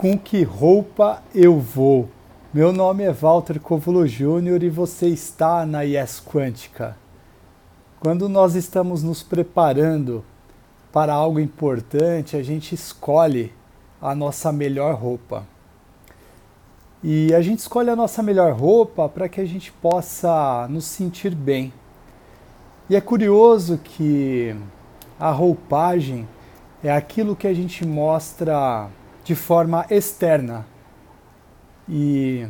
[0.00, 2.08] com que roupa eu vou?
[2.54, 6.96] Meu nome é Walter Covulo Júnior e você está na Yes Quântica.
[8.00, 10.24] Quando nós estamos nos preparando
[10.90, 13.52] para algo importante, a gente escolhe
[14.00, 15.46] a nossa melhor roupa.
[17.04, 21.34] E a gente escolhe a nossa melhor roupa para que a gente possa nos sentir
[21.34, 21.74] bem.
[22.88, 24.56] E é curioso que
[25.18, 26.26] a roupagem
[26.82, 28.88] é aquilo que a gente mostra
[29.24, 30.66] de forma externa.
[31.88, 32.48] E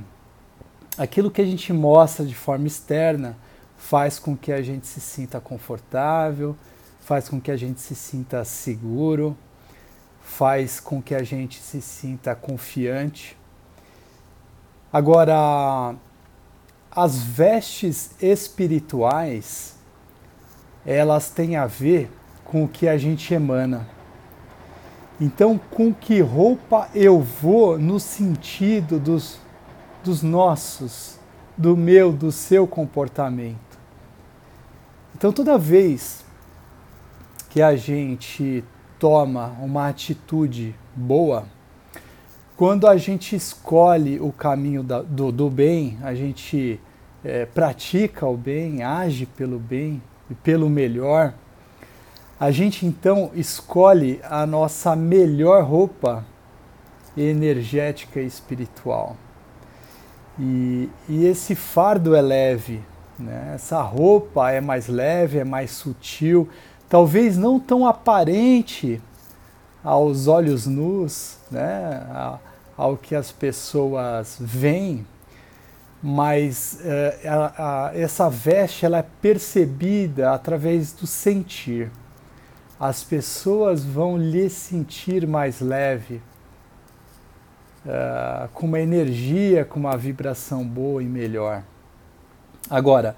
[0.97, 3.37] aquilo que a gente mostra de forma externa
[3.77, 6.57] faz com que a gente se sinta confortável,
[7.01, 9.37] faz com que a gente se sinta seguro,
[10.21, 13.37] faz com que a gente se sinta confiante.
[14.93, 15.95] Agora,
[16.91, 19.77] as vestes espirituais,
[20.85, 22.11] elas têm a ver
[22.45, 23.89] com o que a gente emana.
[25.21, 29.39] Então, com que roupa eu vou no sentido dos,
[30.03, 31.19] dos nossos,
[31.59, 33.79] do meu, do seu comportamento?
[35.15, 36.25] Então, toda vez
[37.51, 38.65] que a gente
[38.99, 41.45] toma uma atitude boa,
[42.57, 46.81] quando a gente escolhe o caminho da, do, do, bem, a gente
[47.23, 51.35] é, pratica o bem, age pelo bem e pelo melhor,
[52.41, 56.25] a gente então escolhe a nossa melhor roupa
[57.15, 59.15] energética e espiritual.
[60.39, 62.83] E, e esse fardo é leve,
[63.19, 63.53] né?
[63.55, 66.49] essa roupa é mais leve, é mais sutil,
[66.89, 69.03] talvez não tão aparente
[69.85, 72.39] aos olhos nus, né?
[72.75, 75.07] ao que as pessoas veem,
[76.03, 81.91] mas uh, a, a, essa veste ela é percebida através do sentir
[82.81, 86.23] as pessoas vão lhe sentir mais leve,
[87.85, 91.63] uh, com uma energia, com uma vibração boa e melhor.
[92.71, 93.15] Agora,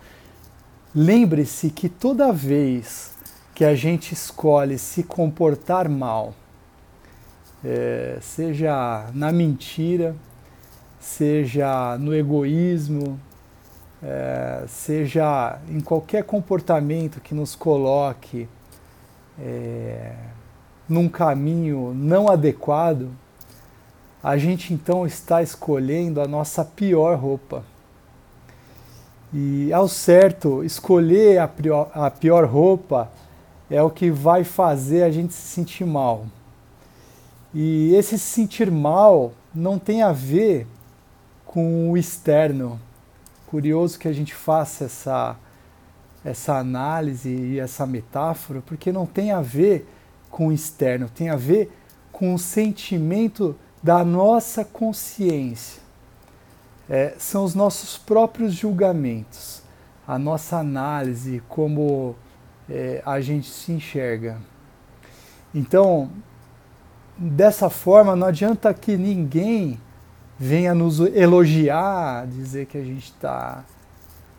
[0.92, 3.14] lembre-se que toda vez
[3.54, 6.34] que a gente escolhe se comportar mal,
[7.64, 10.16] é, seja na mentira,
[10.98, 13.20] seja no egoísmo,
[14.02, 18.48] é, seja em qualquer comportamento que nos coloque
[19.38, 20.14] é,
[20.88, 23.10] num caminho não adequado,
[24.22, 27.64] a gente então está escolhendo a nossa pior roupa.
[29.32, 33.10] E ao certo, escolher a pior, a pior roupa
[33.70, 36.26] é o que vai fazer a gente se sentir mal.
[37.54, 40.66] E esse se sentir mal não tem a ver
[41.46, 42.78] com o externo.
[43.46, 45.36] Curioso que a gente faça essa
[46.24, 49.88] essa análise e essa metáfora, porque não tem a ver
[50.30, 51.70] com o externo, tem a ver
[52.10, 55.82] com o sentimento da nossa consciência.
[56.88, 59.62] É, são os nossos próprios julgamentos,
[60.06, 62.14] a nossa análise, como
[62.68, 64.38] é, a gente se enxerga.
[65.54, 66.10] Então,
[67.16, 69.80] dessa forma, não adianta que ninguém
[70.38, 73.64] venha nos elogiar, dizer que a gente está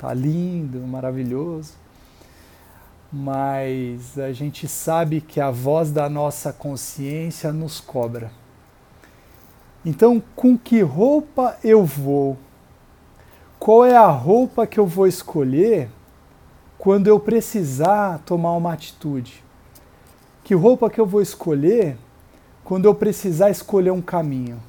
[0.04, 1.76] tá lindo, maravilhoso.
[3.10, 8.30] Mas a gente sabe que a voz da nossa consciência nos cobra.
[9.86, 12.38] Então, com que roupa eu vou?
[13.58, 15.90] Qual é a roupa que eu vou escolher
[16.78, 19.42] quando eu precisar tomar uma atitude?
[20.44, 21.96] Que roupa que eu vou escolher
[22.66, 24.62] quando eu precisar escolher um caminho?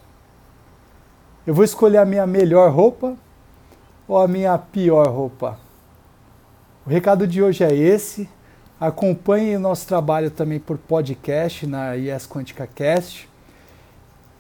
[1.45, 3.17] Eu vou escolher a minha melhor roupa
[4.07, 5.59] ou a minha pior roupa?
[6.87, 8.29] O recado de hoje é esse.
[8.79, 13.29] Acompanhe o nosso trabalho também por podcast na Yes Quântica Cast.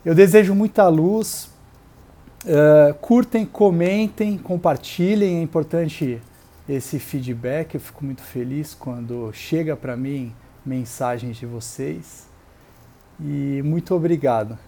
[0.04, 1.50] Eu desejo muita luz.
[2.44, 5.38] Uh, curtem, comentem, compartilhem.
[5.38, 6.20] É importante
[6.68, 7.74] esse feedback.
[7.74, 10.34] Eu fico muito feliz quando chega para mim
[10.66, 12.26] mensagens de vocês.
[13.18, 14.58] E muito obrigado.